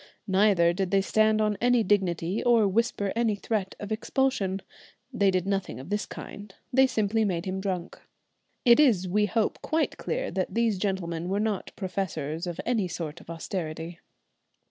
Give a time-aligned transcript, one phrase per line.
[0.25, 4.63] Neither did they stand on any dignity or whisper any threat of expulsion.
[5.13, 8.01] They did nothing of this kind, they simply made him drunk.
[8.65, 13.21] It is, we hope, quite clear that these gentlemen were not professors of any sort
[13.21, 13.99] of austerity.